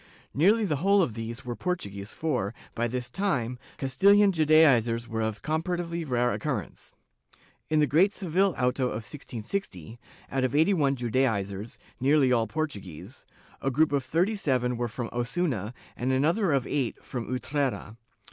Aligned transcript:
^ 0.01 0.03
Nearly 0.33 0.65
the 0.65 0.77
whole 0.77 1.03
of 1.03 1.13
these 1.13 1.45
were 1.45 1.55
Portuguese 1.55 2.11
for, 2.11 2.55
by 2.73 2.87
this 2.87 3.07
time, 3.07 3.59
CastiUan 3.77 4.31
Judaizers 4.31 5.07
were 5.07 5.21
of 5.21 5.43
comparatively 5.43 6.03
rare 6.05 6.33
occurrence. 6.33 6.91
In 7.69 7.81
the 7.81 7.85
great 7.85 8.11
Seville 8.11 8.55
auto 8.57 8.85
of 8.85 9.05
1660, 9.05 9.99
out 10.31 10.43
of 10.43 10.55
eighty 10.55 10.73
one 10.73 10.95
Judaizers, 10.95 11.77
nearly 11.99 12.31
all 12.31 12.47
Portu 12.47 12.81
guese, 12.81 13.25
a 13.61 13.69
group 13.69 13.91
of 13.91 14.01
thirty 14.03 14.35
seven 14.35 14.75
were 14.75 14.87
from 14.87 15.07
Osuna 15.13 15.71
and 15.95 16.11
another 16.11 16.51
of 16.51 16.65
eight 16.65 17.03
from 17.03 17.27
Utrera. 17.29 17.95